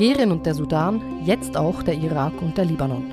[0.00, 3.04] Algerien und der Sudan, jetzt auch der Irak und der Libanon.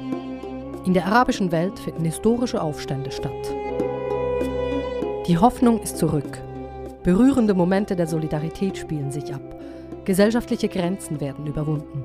[0.85, 3.31] In der arabischen Welt finden historische Aufstände statt.
[5.25, 6.39] Die Hoffnung ist zurück.
[7.01, 9.41] Berührende Momente der Solidarität spielen sich ab.
[10.03, 12.03] Gesellschaftliche Grenzen werden überwunden.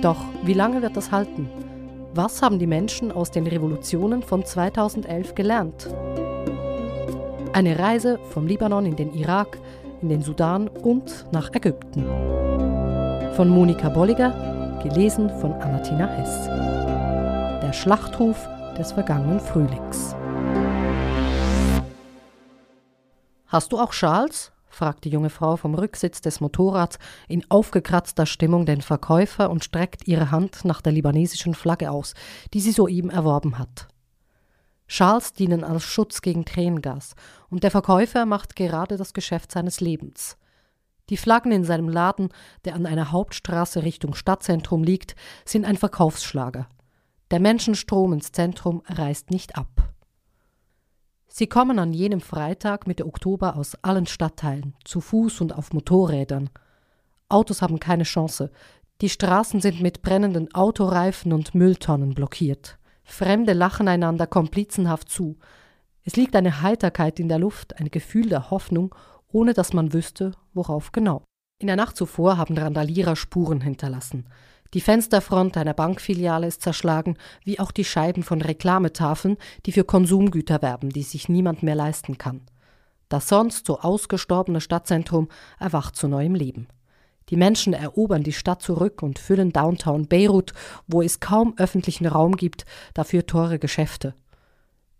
[0.00, 1.50] Doch wie lange wird das halten?
[2.14, 5.92] Was haben die Menschen aus den Revolutionen von 2011 gelernt?
[7.52, 9.58] Eine Reise vom Libanon in den Irak,
[10.02, 12.04] in den Sudan und nach Ägypten.
[13.34, 16.46] Von Monika Bolliger, gelesen von Anatina Hess.
[17.62, 20.14] Der Schlachtruf des vergangenen Frühlings.
[23.46, 24.52] Hast du auch Schals?
[24.68, 30.06] fragt die junge Frau vom Rücksitz des Motorrads in aufgekratzter Stimmung den Verkäufer und streckt
[30.06, 32.14] ihre Hand nach der libanesischen Flagge aus,
[32.54, 33.88] die sie soeben erworben hat.
[34.88, 37.14] Schals dienen als Schutz gegen Tränengas,
[37.50, 40.36] und der Verkäufer macht gerade das Geschäft seines Lebens.
[41.10, 42.30] Die Flaggen in seinem Laden,
[42.64, 46.68] der an einer Hauptstraße Richtung Stadtzentrum liegt, sind ein Verkaufsschlager.
[47.30, 49.68] Der Menschenstrom ins Zentrum reißt nicht ab.
[51.28, 56.50] Sie kommen an jenem Freitag Mitte Oktober aus allen Stadtteilen, zu Fuß und auf Motorrädern.
[57.28, 58.50] Autos haben keine Chance.
[59.02, 62.77] Die Straßen sind mit brennenden Autoreifen und Mülltonnen blockiert.
[63.10, 65.38] Fremde lachen einander komplizenhaft zu.
[66.04, 68.94] Es liegt eine Heiterkeit in der Luft, ein Gefühl der Hoffnung,
[69.32, 71.24] ohne dass man wüsste, worauf genau.
[71.58, 74.28] In der Nacht zuvor haben Randalierer Spuren hinterlassen.
[74.74, 80.60] Die Fensterfront einer Bankfiliale ist zerschlagen, wie auch die Scheiben von Reklametafeln, die für Konsumgüter
[80.62, 82.42] werben, die sich niemand mehr leisten kann.
[83.08, 86.68] Das sonst so ausgestorbene Stadtzentrum erwacht zu neuem Leben.
[87.30, 90.52] Die Menschen erobern die Stadt zurück und füllen Downtown Beirut,
[90.86, 94.14] wo es kaum öffentlichen Raum gibt, dafür teure Geschäfte.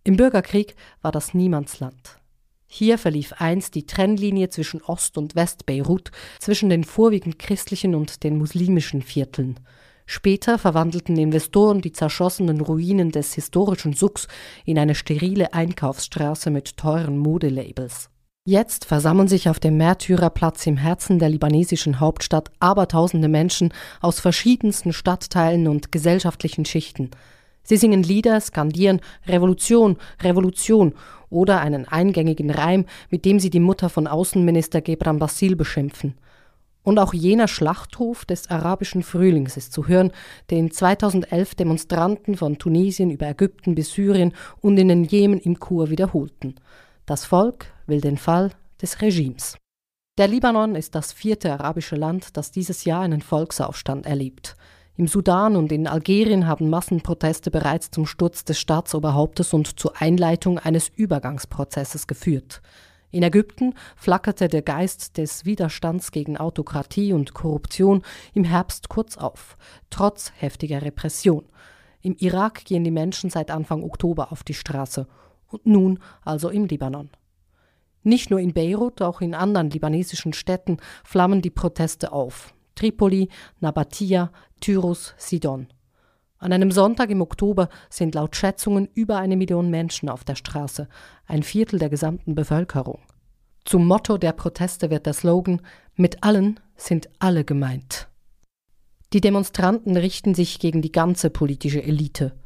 [0.04, 2.18] Im Bürgerkrieg war das Niemandsland.
[2.66, 8.36] Hier verlief einst die Trennlinie zwischen Ost- und West-Beirut, zwischen den vorwiegend christlichen und den
[8.36, 9.58] muslimischen Vierteln.
[10.04, 14.28] Später verwandelten Investoren die zerschossenen Ruinen des historischen Sucks
[14.64, 18.10] in eine sterile Einkaufsstraße mit teuren Modelabels.
[18.50, 24.94] Jetzt versammeln sich auf dem Märtyrerplatz im Herzen der libanesischen Hauptstadt abertausende Menschen aus verschiedensten
[24.94, 27.10] Stadtteilen und gesellschaftlichen Schichten.
[27.62, 30.94] Sie singen Lieder, skandieren Revolution, Revolution
[31.28, 36.14] oder einen eingängigen Reim, mit dem sie die Mutter von Außenminister Gebran Bassil beschimpfen.
[36.82, 40.10] Und auch jener Schlachtruf des arabischen Frühlings ist zu hören,
[40.50, 44.32] den 2011 Demonstranten von Tunesien über Ägypten bis Syrien
[44.62, 46.54] und in den Jemen im Kur wiederholten.
[47.08, 48.50] Das Volk will den Fall
[48.82, 49.56] des Regimes.
[50.18, 54.56] Der Libanon ist das vierte arabische Land, das dieses Jahr einen Volksaufstand erlebt.
[54.94, 60.58] Im Sudan und in Algerien haben Massenproteste bereits zum Sturz des Staatsoberhauptes und zur Einleitung
[60.58, 62.60] eines Übergangsprozesses geführt.
[63.10, 68.02] In Ägypten flackerte der Geist des Widerstands gegen Autokratie und Korruption
[68.34, 69.56] im Herbst kurz auf,
[69.88, 71.46] trotz heftiger Repression.
[72.02, 75.06] Im Irak gehen die Menschen seit Anfang Oktober auf die Straße
[75.48, 77.10] und nun also im Libanon.
[78.02, 82.54] Nicht nur in Beirut, auch in anderen libanesischen Städten flammen die Proteste auf.
[82.74, 83.28] Tripoli,
[83.60, 85.66] Nabatia, Tyrus, Sidon.
[86.38, 90.88] An einem Sonntag im Oktober sind laut Schätzungen über eine Million Menschen auf der Straße,
[91.26, 93.00] ein Viertel der gesamten Bevölkerung.
[93.64, 95.60] Zum Motto der Proteste wird der Slogan
[95.96, 98.08] Mit allen sind alle gemeint.
[99.12, 102.38] Die Demonstranten richten sich gegen die ganze politische Elite.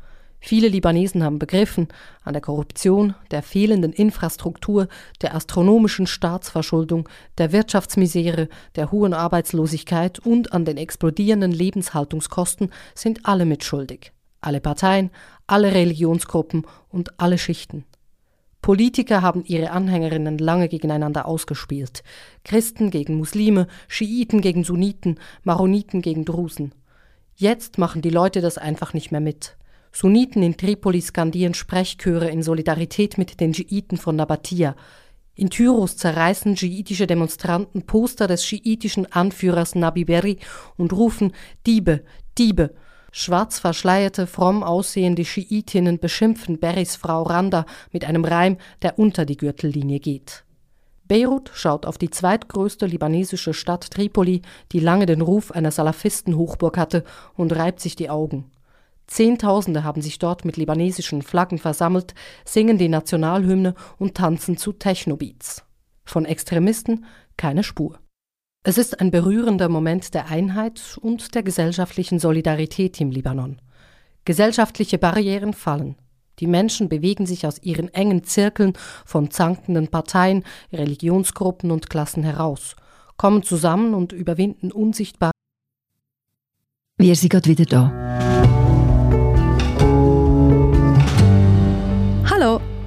[0.44, 1.86] Viele Libanesen haben begriffen,
[2.24, 4.88] an der Korruption, der fehlenden Infrastruktur,
[5.20, 7.08] der astronomischen Staatsverschuldung,
[7.38, 14.12] der Wirtschaftsmisere, der hohen Arbeitslosigkeit und an den explodierenden Lebenshaltungskosten sind alle mitschuldig.
[14.40, 15.12] Alle Parteien,
[15.46, 17.84] alle Religionsgruppen und alle Schichten.
[18.62, 22.02] Politiker haben ihre Anhängerinnen lange gegeneinander ausgespielt.
[22.44, 26.74] Christen gegen Muslime, Schiiten gegen Sunniten, Maroniten gegen Drusen.
[27.36, 29.56] Jetzt machen die Leute das einfach nicht mehr mit.
[29.92, 34.74] Sunniten in Tripoli skandieren Sprechchöre in Solidarität mit den Schiiten von Nabatia.
[35.34, 40.38] In Tyros zerreißen schiitische Demonstranten Poster des schiitischen Anführers Nabi Berri
[40.76, 41.32] und rufen
[41.66, 42.04] Diebe,
[42.38, 42.74] Diebe.
[43.12, 49.36] Schwarz verschleierte, fromm aussehende Schiitinnen beschimpfen Berris Frau Randa mit einem Reim, der unter die
[49.36, 50.44] Gürtellinie geht.
[51.06, 54.40] Beirut schaut auf die zweitgrößte libanesische Stadt Tripoli,
[54.72, 57.04] die lange den Ruf einer Salafistenhochburg hatte,
[57.34, 58.50] und reibt sich die Augen.
[59.06, 62.14] Zehntausende haben sich dort mit libanesischen Flaggen versammelt,
[62.44, 65.64] singen die Nationalhymne und tanzen zu Technobeats.
[66.04, 67.04] Von Extremisten
[67.36, 67.98] keine Spur.
[68.64, 73.60] Es ist ein berührender Moment der Einheit und der gesellschaftlichen Solidarität im Libanon.
[74.24, 75.96] Gesellschaftliche Barrieren fallen.
[76.38, 82.76] Die Menschen bewegen sich aus ihren engen Zirkeln von zankenden Parteien, Religionsgruppen und Klassen heraus,
[83.16, 85.32] kommen zusammen und überwinden unsichtbar.
[86.98, 88.61] Wir sind gerade wieder da.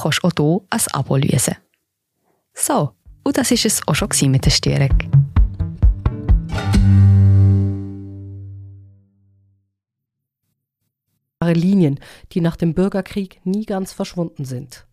[0.00, 1.56] kannst du auch hier ein Abo lösen.
[2.54, 2.92] So,
[3.24, 4.96] und das war es auch schon mit der Störung.
[11.54, 12.00] Linien,
[12.32, 14.86] die nach dem Bürgerkrieg nie ganz verschwunden sind.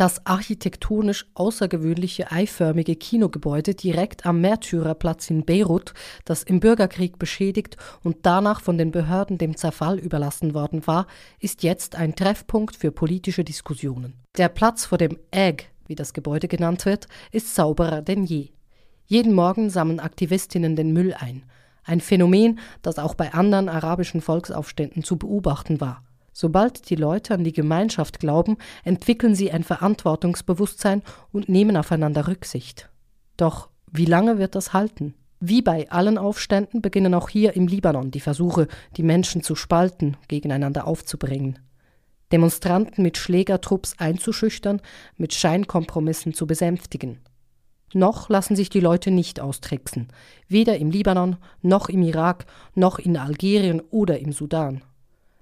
[0.00, 5.92] Das architektonisch außergewöhnliche eiförmige Kinogebäude direkt am Märtyrerplatz in Beirut,
[6.24, 11.06] das im Bürgerkrieg beschädigt und danach von den Behörden dem Zerfall überlassen worden war,
[11.38, 14.14] ist jetzt ein Treffpunkt für politische Diskussionen.
[14.38, 18.52] Der Platz vor dem Egg, wie das Gebäude genannt wird, ist sauberer denn je.
[19.04, 21.42] Jeden Morgen sammeln Aktivistinnen den Müll ein.
[21.84, 26.02] Ein Phänomen, das auch bei anderen arabischen Volksaufständen zu beobachten war.
[26.32, 32.88] Sobald die Leute an die Gemeinschaft glauben, entwickeln sie ein Verantwortungsbewusstsein und nehmen aufeinander Rücksicht.
[33.36, 35.14] Doch wie lange wird das halten?
[35.40, 40.16] Wie bei allen Aufständen beginnen auch hier im Libanon die Versuche, die Menschen zu spalten,
[40.28, 41.58] gegeneinander aufzubringen.
[42.30, 44.80] Demonstranten mit Schlägertrupps einzuschüchtern,
[45.16, 47.18] mit Scheinkompromissen zu besänftigen.
[47.92, 50.08] Noch lassen sich die Leute nicht austricksen,
[50.46, 54.82] weder im Libanon, noch im Irak, noch in Algerien oder im Sudan.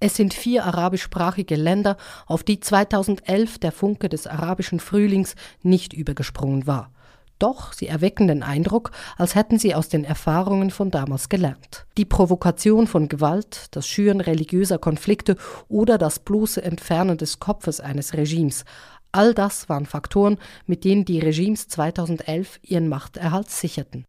[0.00, 1.96] Es sind vier arabischsprachige Länder,
[2.26, 6.92] auf die 2011 der Funke des arabischen Frühlings nicht übergesprungen war.
[7.40, 11.86] Doch sie erwecken den Eindruck, als hätten sie aus den Erfahrungen von damals gelernt.
[11.96, 15.36] Die Provokation von Gewalt, das Schüren religiöser Konflikte
[15.68, 18.64] oder das bloße Entfernen des Kopfes eines Regimes,
[19.10, 24.04] All das waren Faktoren, mit denen die Regimes 2011 ihren Machterhalt sicherten.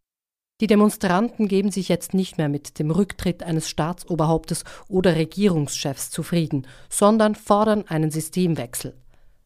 [0.60, 6.66] Die Demonstranten geben sich jetzt nicht mehr mit dem Rücktritt eines Staatsoberhauptes oder Regierungschefs zufrieden,
[6.90, 8.94] sondern fordern einen Systemwechsel.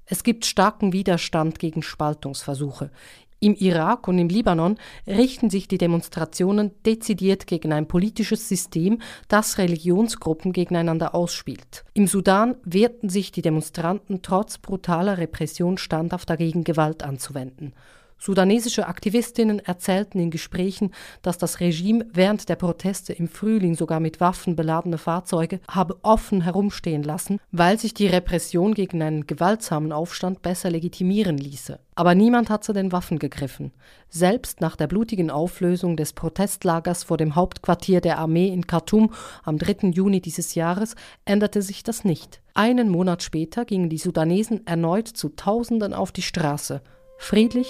[0.07, 2.91] Es gibt starken Widerstand gegen Spaltungsversuche.
[3.39, 4.77] Im Irak und im Libanon
[5.07, 11.85] richten sich die Demonstrationen dezidiert gegen ein politisches System, das Religionsgruppen gegeneinander ausspielt.
[11.95, 17.73] Im Sudan wehrten sich die Demonstranten trotz brutaler Repression standhaft dagegen, Gewalt anzuwenden.
[18.19, 24.21] Sudanesische Aktivistinnen erzählten in Gesprächen, dass das Regime während der Proteste im Frühling sogar mit
[24.21, 30.43] Waffen beladene Fahrzeuge habe offen herumstehen lassen, weil sich die Repression gegen einen gewaltsamen Aufstand
[30.43, 31.79] besser legitimieren ließe.
[31.97, 33.73] Aber niemand hat zu den Waffen gegriffen.
[34.09, 39.13] Selbst nach der blutigen Auflösung des Protestlagers vor dem Hauptquartier der Armee in Khartoum
[39.45, 39.91] am 3.
[39.91, 42.41] Juni dieses Jahres änderte sich das nicht.
[42.55, 46.81] Einen Monat später gingen die Sudanesen erneut zu Tausenden auf die Straße,
[47.19, 47.69] friedlich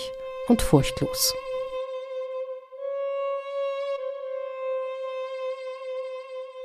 [0.49, 1.35] und furchtlos.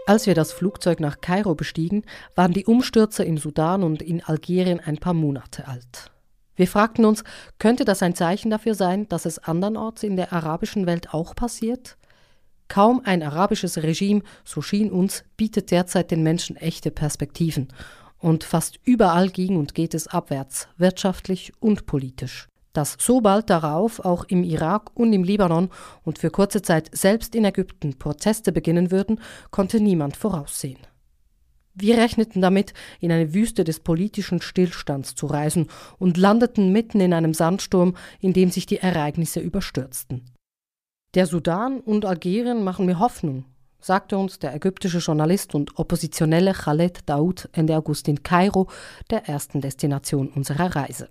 [0.06, 4.80] Als wir das Flugzeug nach Kairo bestiegen, waren die Umstürze im Sudan und in Algerien
[4.80, 6.12] ein paar Monate alt.
[6.56, 7.24] Wir fragten uns,
[7.60, 11.96] könnte das ein Zeichen dafür sein, dass es andernorts in der arabischen Welt auch passiert?
[12.68, 17.68] Kaum ein arabisches Regime, so schien uns, bietet derzeit den Menschen echte Perspektiven.
[18.18, 22.50] Und fast überall ging und geht es abwärts, wirtschaftlich und politisch.
[22.80, 25.70] Dass so bald darauf auch im Irak und im Libanon
[26.06, 29.20] und für kurze Zeit selbst in Ägypten Proteste beginnen würden,
[29.52, 30.80] konnte niemand voraussehen.
[31.74, 35.68] Wir rechneten damit, in eine Wüste des politischen Stillstands zu reisen
[35.98, 40.32] und landeten mitten in einem Sandsturm, in dem sich die Ereignisse überstürzten.
[41.16, 43.44] Der Sudan und Algerien machen mir Hoffnung,
[43.82, 48.70] sagte uns der ägyptische Journalist und Oppositionelle Khaled Daoud Ende August in Kairo,
[49.10, 51.10] der ersten Destination unserer Reise.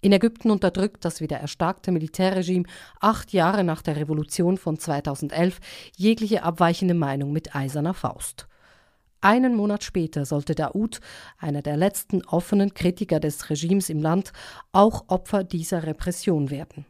[0.00, 2.66] In Ägypten unterdrückt das wieder erstarkte Militärregime
[3.00, 5.58] acht Jahre nach der Revolution von 2011
[5.96, 8.46] jegliche abweichende Meinung mit eiserner Faust.
[9.20, 11.00] Einen Monat später sollte Daoud,
[11.38, 14.32] einer der letzten offenen Kritiker des Regimes im Land,
[14.72, 16.84] auch Opfer dieser Repression werden.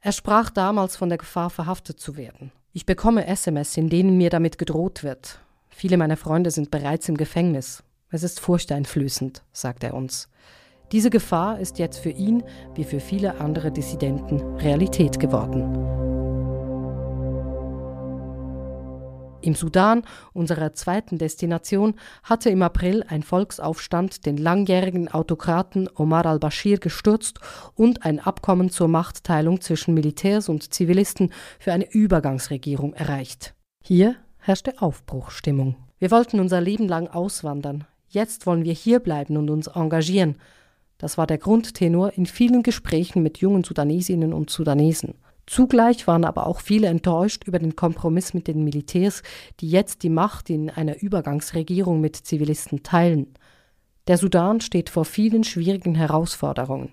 [0.00, 2.52] Er sprach damals von der Gefahr, verhaftet zu werden.
[2.72, 5.40] Ich bekomme SMS, in denen mir damit gedroht wird.
[5.68, 7.82] Viele meiner Freunde sind bereits im Gefängnis.
[8.10, 10.28] Es ist furchteinflößend, sagt er uns.
[10.92, 12.42] Diese Gefahr ist jetzt für ihn,
[12.74, 15.62] wie für viele andere Dissidenten, Realität geworden.
[19.42, 21.94] Im Sudan, unserer zweiten Destination,
[22.24, 27.38] hatte im April ein Volksaufstand den langjährigen Autokraten Omar al-Bashir gestürzt
[27.74, 33.54] und ein Abkommen zur Machtteilung zwischen Militärs und Zivilisten für eine Übergangsregierung erreicht.
[33.82, 35.76] Hier herrschte Aufbruchstimmung.
[35.98, 37.84] Wir wollten unser Leben lang auswandern.
[38.08, 40.36] Jetzt wollen wir hier bleiben und uns engagieren.
[41.00, 45.14] Das war der Grundtenor in vielen Gesprächen mit jungen Sudanesinnen und Sudanesen.
[45.46, 49.22] Zugleich waren aber auch viele enttäuscht über den Kompromiss mit den Militärs,
[49.60, 53.28] die jetzt die Macht in einer Übergangsregierung mit Zivilisten teilen.
[54.08, 56.90] Der Sudan steht vor vielen schwierigen Herausforderungen.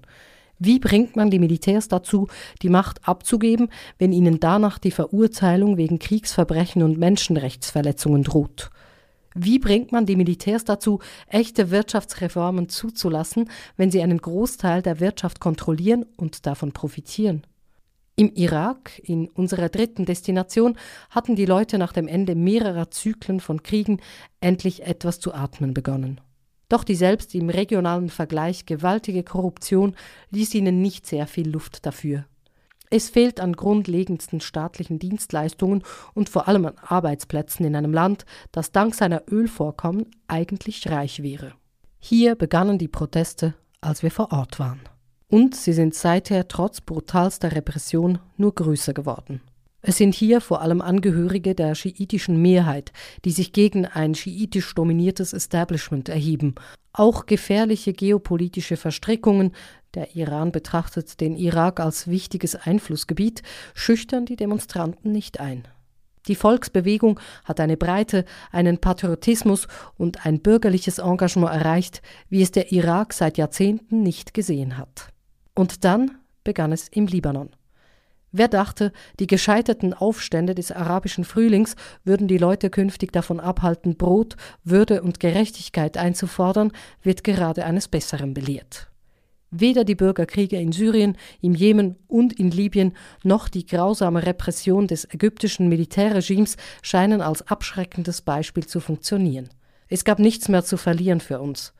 [0.58, 2.30] Wie bringt man die Militärs dazu,
[2.62, 3.68] die Macht abzugeben,
[4.00, 8.72] wenn ihnen danach die Verurteilung wegen Kriegsverbrechen und Menschenrechtsverletzungen droht?
[9.39, 15.39] Wie bringt man die Militärs dazu, echte Wirtschaftsreformen zuzulassen, wenn sie einen Großteil der Wirtschaft
[15.39, 17.44] kontrollieren und davon profitieren?
[18.15, 20.75] Im Irak, in unserer dritten Destination,
[21.12, 24.01] hatten die Leute nach dem Ende mehrerer Zyklen von Kriegen
[24.41, 26.20] endlich etwas zu atmen begonnen.
[26.67, 29.96] Doch die selbst im regionalen Vergleich gewaltige Korruption
[30.32, 32.25] ließ ihnen nicht sehr viel Luft dafür.
[32.89, 38.72] Es fehlt an grundlegendsten staatlichen Dienstleistungen und vor allem an Arbeitsplätzen in einem Land, das
[38.72, 41.53] dank seiner Ölvorkommen eigentlich reich wäre.
[42.00, 44.79] Hier begannen die Proteste, als wir vor Ort waren.
[45.27, 49.41] Und sie sind seither trotz brutalster Repression nur größer geworden.
[49.89, 52.91] Es sind hier vor allem Angehörige der schiitischen Mehrheit,
[53.24, 56.56] die sich gegen ein schiitisch dominiertes Establishment erheben.
[56.91, 59.53] Auch gefährliche geopolitische Verstrickungen,
[59.94, 63.44] der Iran betrachtet den Irak als wichtiges Einflussgebiet,
[63.75, 65.63] schüchtern die Demonstranten nicht ein.
[66.27, 72.74] Die Volksbewegung hat eine Breite, einen Patriotismus und ein bürgerliches Engagement erreicht, wie es der
[72.74, 75.13] Irak seit Jahrzehnten nicht gesehen hat.
[75.56, 77.51] Und dann begann es im Libanon.
[78.31, 84.36] Wer dachte, die gescheiterten Aufstände des arabischen Frühlings würden die Leute künftig davon abhalten, Brot,
[84.63, 88.89] Würde und Gerechtigkeit einzufordern, wird gerade eines Besseren belehrt.
[89.50, 92.93] Weder die Bürgerkriege in Syrien, im Jemen und in Libyen
[93.24, 99.48] noch die grausame Repression des ägyptischen Militärregimes scheinen als abschreckendes Beispiel zu funktionieren.
[99.88, 101.74] Es gab nichts mehr zu verlieren für uns.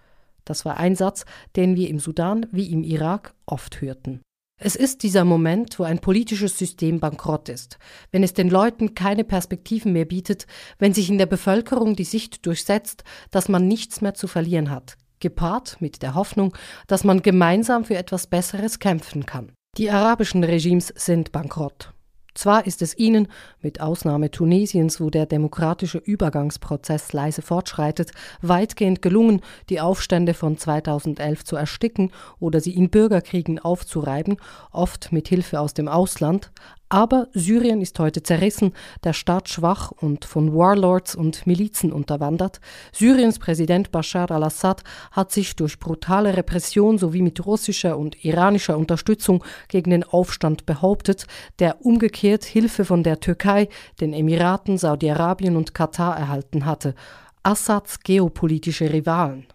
[0.46, 1.26] Das war ein Satz,
[1.58, 4.22] den wir im Sudan wie im Irak oft hörten.
[4.60, 7.78] Es ist dieser Moment, wo ein politisches System bankrott ist,
[8.12, 10.48] wenn es den Leuten keine Perspektiven mehr bietet,
[10.80, 14.98] wenn sich in der Bevölkerung die Sicht durchsetzt, dass man nichts mehr zu verlieren hat,
[15.20, 19.52] gepaart mit der Hoffnung, dass man gemeinsam für etwas Besseres kämpfen kann.
[19.78, 21.94] Die arabischen Regimes sind bankrott.
[22.38, 23.30] Zwar ist es ihnen,
[23.64, 28.12] mit Ausnahme Tunesiens, wo der demokratische Übergangsprozess leise fortschreitet,
[28.44, 34.38] weitgehend gelungen, die Aufstände von 2011 zu ersticken oder sie in Bürgerkriegen aufzureiben,
[34.72, 36.52] oft mit Hilfe aus dem Ausland,
[36.90, 42.62] aber Syrien ist heute zerrissen, der Staat schwach und von Warlords und Milizen unterwandert.
[42.94, 49.44] Syriens Präsident Bashar al-Assad hat sich durch brutale Repression sowie mit russischer und iranischer Unterstützung
[49.68, 51.28] gegen den Aufstand behauptet,
[51.60, 53.68] der umgekehrt Hilfe von der Türkei,
[54.00, 56.96] den Emiraten, Saudi-Arabien und Katar erhalten hatte.
[57.44, 59.48] Assads geopolitische Rivalen.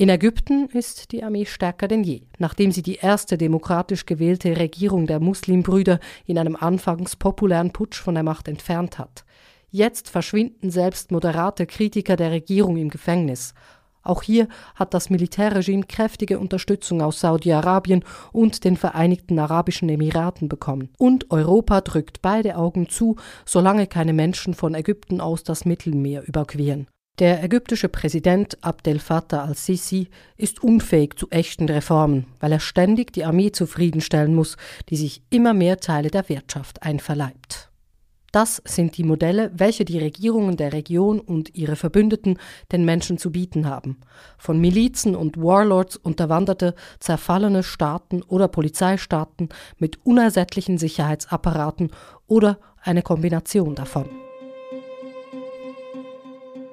[0.00, 5.06] In Ägypten ist die Armee stärker denn je, nachdem sie die erste demokratisch gewählte Regierung
[5.06, 9.26] der Muslimbrüder in einem anfangs populären Putsch von der Macht entfernt hat.
[9.70, 13.52] Jetzt verschwinden selbst moderate Kritiker der Regierung im Gefängnis.
[14.02, 18.02] Auch hier hat das Militärregime kräftige Unterstützung aus Saudi-Arabien
[18.32, 20.88] und den Vereinigten Arabischen Emiraten bekommen.
[20.96, 26.86] Und Europa drückt beide Augen zu, solange keine Menschen von Ägypten aus das Mittelmeer überqueren.
[27.20, 30.08] Der ägyptische Präsident Abdel Fattah al-Sisi
[30.38, 34.56] ist unfähig zu echten Reformen, weil er ständig die Armee zufriedenstellen muss,
[34.88, 37.70] die sich immer mehr Teile der Wirtschaft einverleibt.
[38.32, 42.38] Das sind die Modelle, welche die Regierungen der Region und ihre Verbündeten
[42.72, 43.98] den Menschen zu bieten haben.
[44.38, 51.90] Von Milizen und Warlords unterwanderte, zerfallene Staaten oder Polizeistaaten mit unersättlichen Sicherheitsapparaten
[52.26, 54.08] oder eine Kombination davon.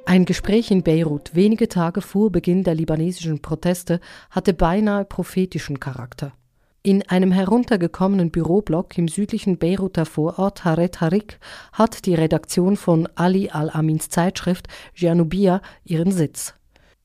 [0.10, 4.00] Ein Gespräch in Beirut wenige Tage vor Beginn der libanesischen Proteste
[4.30, 6.32] hatte beinahe prophetischen Charakter.
[6.82, 11.40] In einem heruntergekommenen Büroblock im südlichen Beiruter Vorort Haret Harik
[11.74, 16.54] hat die Redaktion von Ali al-Amins Zeitschrift Janubia ihren Sitz.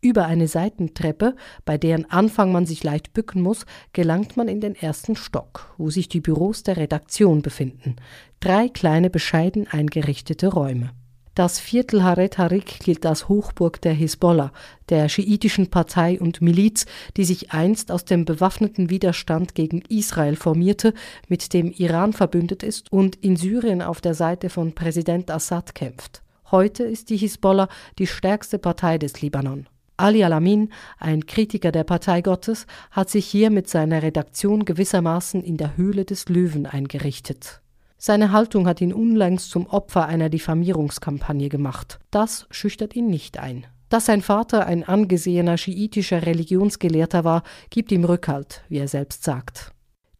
[0.00, 4.76] Über eine Seitentreppe, bei deren Anfang man sich leicht bücken muss, gelangt man in den
[4.76, 7.96] ersten Stock, wo sich die Büros der Redaktion befinden.
[8.38, 10.92] Drei kleine, bescheiden eingerichtete Räume.
[11.34, 14.52] Das Viertel Haret Harik gilt als Hochburg der Hisbollah,
[14.90, 16.84] der schiitischen Partei und Miliz,
[17.16, 20.92] die sich einst aus dem bewaffneten Widerstand gegen Israel formierte,
[21.28, 26.22] mit dem Iran verbündet ist und in Syrien auf der Seite von Präsident Assad kämpft.
[26.50, 29.70] Heute ist die Hisbollah die stärkste Partei des Libanon.
[29.96, 35.56] Ali Alamin, ein Kritiker der Partei Gottes, hat sich hier mit seiner Redaktion gewissermaßen in
[35.56, 37.61] der Höhle des Löwen eingerichtet.
[38.04, 42.00] Seine Haltung hat ihn unlängst zum Opfer einer Diffamierungskampagne gemacht.
[42.10, 43.64] Das schüchtert ihn nicht ein.
[43.90, 49.70] Dass sein Vater ein angesehener schiitischer Religionsgelehrter war, gibt ihm Rückhalt, wie er selbst sagt.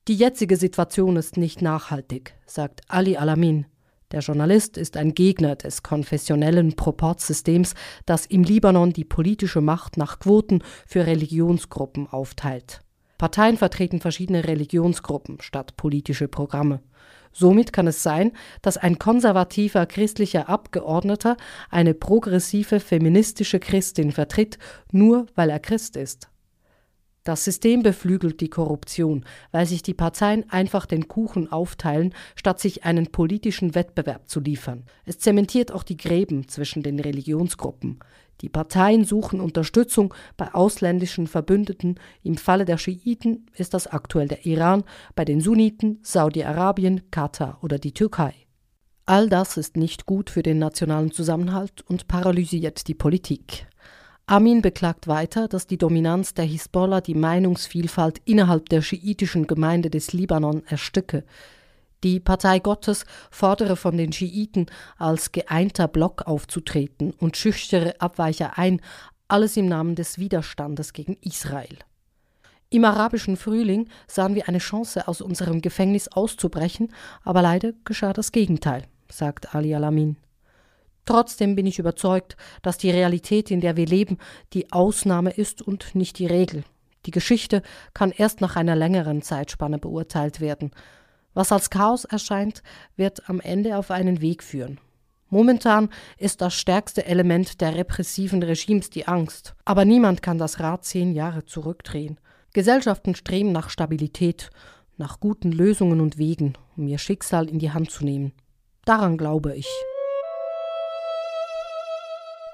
[0.06, 3.66] Die jetzige Situation ist nicht nachhaltig, sagt Ali Alamin,
[4.12, 7.74] der Journalist ist ein Gegner des konfessionellen Proportsystems,
[8.06, 12.84] das im Libanon die politische Macht nach Quoten für Religionsgruppen aufteilt.
[13.22, 16.80] Parteien vertreten verschiedene Religionsgruppen statt politische Programme.
[17.32, 21.36] Somit kann es sein, dass ein konservativer christlicher Abgeordneter
[21.70, 24.58] eine progressive feministische Christin vertritt,
[24.92, 26.28] nur weil er Christ ist.
[27.24, 32.84] Das System beflügelt die Korruption, weil sich die Parteien einfach den Kuchen aufteilen, statt sich
[32.84, 34.84] einen politischen Wettbewerb zu liefern.
[35.04, 38.00] Es zementiert auch die Gräben zwischen den Religionsgruppen.
[38.42, 41.98] Die Parteien suchen Unterstützung bei ausländischen Verbündeten.
[42.24, 44.82] Im Falle der Schiiten ist das aktuell der Iran,
[45.14, 48.34] bei den Sunniten Saudi-Arabien, Katar oder die Türkei.
[49.06, 53.66] All das ist nicht gut für den nationalen Zusammenhalt und paralysiert die Politik.
[54.26, 60.12] Amin beklagt weiter, dass die Dominanz der Hisbollah die Meinungsvielfalt innerhalb der schiitischen Gemeinde des
[60.12, 61.24] Libanon erstücke.
[62.04, 64.66] Die Partei Gottes fordere von den Schiiten,
[64.98, 68.80] als geeinter Block aufzutreten und schüchtere Abweicher ein,
[69.28, 71.78] alles im Namen des Widerstandes gegen Israel.
[72.70, 76.92] Im arabischen Frühling sahen wir eine Chance, aus unserem Gefängnis auszubrechen,
[77.22, 80.16] aber leider geschah das Gegenteil, sagt Ali Alamin.
[81.04, 84.18] Trotzdem bin ich überzeugt, dass die Realität, in der wir leben,
[84.54, 86.64] die Ausnahme ist und nicht die Regel.
[87.06, 87.62] Die Geschichte
[87.92, 90.70] kann erst nach einer längeren Zeitspanne beurteilt werden.
[91.34, 92.62] Was als Chaos erscheint,
[92.96, 94.78] wird am Ende auf einen Weg führen.
[95.28, 99.54] Momentan ist das stärkste Element der repressiven Regimes die Angst.
[99.64, 102.20] Aber niemand kann das Rad zehn Jahre zurückdrehen.
[102.52, 104.50] Gesellschaften streben nach Stabilität,
[104.98, 108.32] nach guten Lösungen und Wegen, um ihr Schicksal in die Hand zu nehmen.
[108.84, 109.68] Daran glaube ich.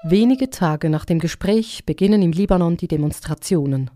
[0.03, 3.91] Wenige Tage nach dem Gespräch beginnen im Libanon die Demonstrationen.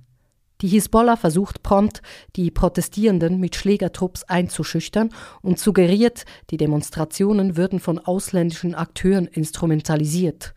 [0.63, 2.02] Die Hisbollah versucht prompt,
[2.38, 5.10] die Protestierenden mit Schlägertrupps einzuschüchtern
[5.41, 10.56] und suggeriert, die Demonstrationen würden von ausländischen Akteuren instrumentalisiert.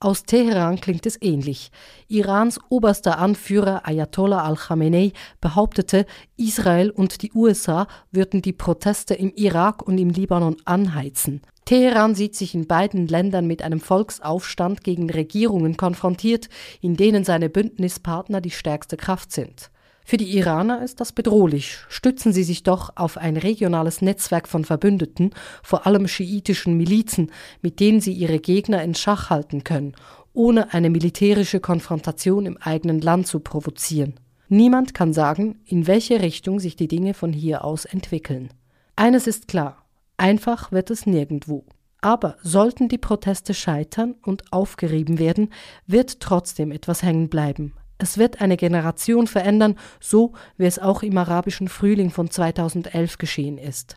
[0.00, 1.70] Aus Teheran klingt es ähnlich.
[2.08, 6.04] Irans oberster Anführer Ayatollah al-Khamenei behauptete,
[6.36, 11.40] Israel und die USA würden die Proteste im Irak und im Libanon anheizen.
[11.68, 16.48] Teheran sieht sich in beiden Ländern mit einem Volksaufstand gegen Regierungen konfrontiert,
[16.80, 19.70] in denen seine Bündnispartner die stärkste Kraft sind.
[20.02, 21.76] Für die Iraner ist das bedrohlich.
[21.90, 27.80] Stützen sie sich doch auf ein regionales Netzwerk von Verbündeten, vor allem schiitischen Milizen, mit
[27.80, 29.94] denen sie ihre Gegner in Schach halten können,
[30.32, 34.14] ohne eine militärische Konfrontation im eigenen Land zu provozieren.
[34.48, 38.48] Niemand kann sagen, in welche Richtung sich die Dinge von hier aus entwickeln.
[38.96, 39.84] Eines ist klar,
[40.18, 41.64] Einfach wird es nirgendwo.
[42.00, 45.52] Aber sollten die Proteste scheitern und aufgerieben werden,
[45.86, 47.72] wird trotzdem etwas hängen bleiben.
[47.98, 53.58] Es wird eine Generation verändern, so wie es auch im arabischen Frühling von 2011 geschehen
[53.58, 53.96] ist.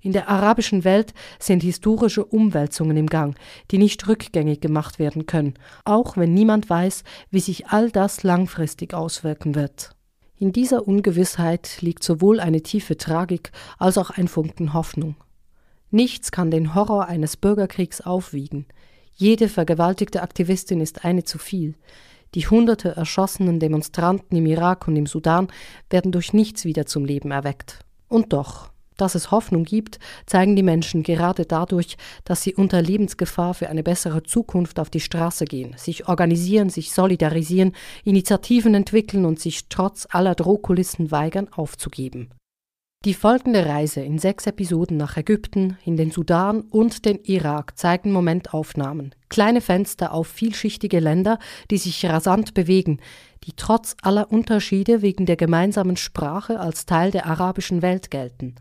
[0.00, 3.36] In der arabischen Welt sind historische Umwälzungen im Gang,
[3.72, 8.94] die nicht rückgängig gemacht werden können, auch wenn niemand weiß, wie sich all das langfristig
[8.94, 9.96] auswirken wird.
[10.38, 15.16] In dieser Ungewissheit liegt sowohl eine tiefe Tragik als auch ein Funken Hoffnung.
[15.90, 18.66] Nichts kann den Horror eines Bürgerkriegs aufwiegen.
[19.14, 21.74] Jede vergewaltigte Aktivistin ist eine zu viel.
[22.34, 25.48] Die hunderte erschossenen Demonstranten im Irak und im Sudan
[25.88, 27.78] werden durch nichts wieder zum Leben erweckt.
[28.08, 33.54] Und doch, dass es Hoffnung gibt, zeigen die Menschen gerade dadurch, dass sie unter Lebensgefahr
[33.54, 37.72] für eine bessere Zukunft auf die Straße gehen, sich organisieren, sich solidarisieren,
[38.04, 42.30] Initiativen entwickeln und sich trotz aller Drohkulissen weigern aufzugeben.
[43.06, 48.10] Die folgende Reise in sechs Episoden nach Ägypten, in den Sudan und den Irak zeigen
[48.10, 51.38] Momentaufnahmen, kleine Fenster auf vielschichtige Länder,
[51.70, 52.98] die sich rasant bewegen,
[53.44, 58.56] die trotz aller Unterschiede wegen der gemeinsamen Sprache als Teil der arabischen Welt gelten.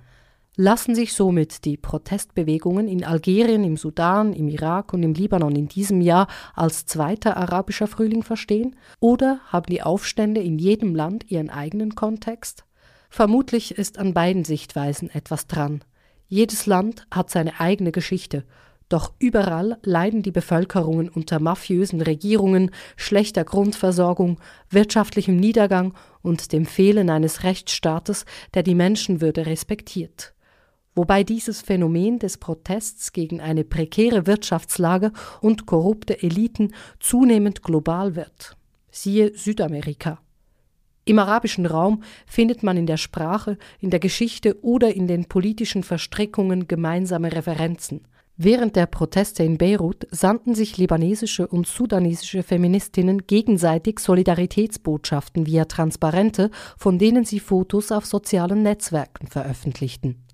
[0.58, 5.70] lassen sich somit die Protestbewegungen in Algerien, im Sudan, im Irak und im Libanon in
[5.70, 8.76] diesem Jahr als zweiter arabischer Frühling verstehen?
[9.00, 12.64] Oder haben die Aufstände in jedem Land ihren eigenen Kontext?
[13.10, 15.84] Vermutlich ist an beiden Sichtweisen etwas dran.
[16.28, 18.46] Jedes Land hat seine eigene Geschichte,
[18.90, 24.40] doch überall leiden die Bevölkerungen unter mafiösen Regierungen, schlechter Grundversorgung,
[24.70, 30.36] wirtschaftlichem Niedergang und dem Fehlen eines Rechtsstaates, der die Menschenwürde respektiert
[30.96, 38.58] wobei dieses Phänomen des Protests gegen eine prekäre Wirtschaftslage und korrupte Eliten zunehmend global wird.
[38.90, 40.20] Siehe Südamerika.
[41.06, 45.84] Im arabischen Raum findet man in der Sprache, in der Geschichte oder in den politischen
[45.84, 48.02] Verstrickungen gemeinsame Referenzen.
[48.38, 56.50] Während der Proteste in Beirut sandten sich libanesische und sudanesische Feministinnen gegenseitig Solidaritätsbotschaften via Transparente,
[56.76, 60.26] von denen sie Fotos auf sozialen Netzwerken veröffentlichten.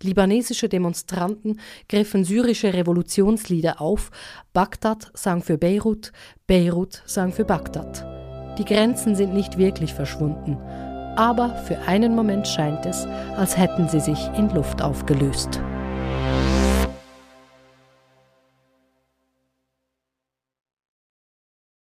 [0.00, 4.10] Libanesische Demonstranten griffen syrische Revolutionslieder auf.
[4.54, 6.12] Bagdad sang für Beirut,
[6.46, 8.19] Beirut sang für Bagdad.
[8.58, 10.58] Die Grenzen sind nicht wirklich verschwunden,
[11.16, 15.60] aber für einen Moment scheint es, als hätten sie sich in Luft aufgelöst.